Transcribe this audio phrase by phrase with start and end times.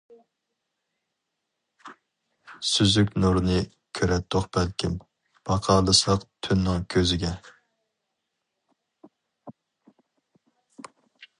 [2.69, 3.59] سۈزۈك نۇرنى
[3.99, 4.95] كۆرەتتۇق بەلكىم،
[5.51, 7.35] باقالىساق تۈننىڭ كۆزىگە.